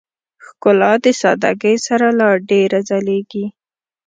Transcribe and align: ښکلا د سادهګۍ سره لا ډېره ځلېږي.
ښکلا 0.45 0.91
د 1.03 1.05
سادهګۍ 1.21 1.75
سره 1.87 2.07
لا 2.19 2.29
ډېره 2.49 2.79
ځلېږي. 2.89 3.45